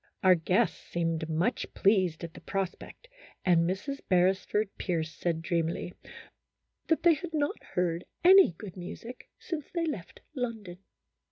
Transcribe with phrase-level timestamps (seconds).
[0.23, 3.07] Our guests seemed much pleased at the prospect,
[3.45, 3.99] and Mrs.
[4.09, 5.93] Beresford Pierce said, dreamily,"
[6.87, 10.79] that they had not heard any good music since they left London."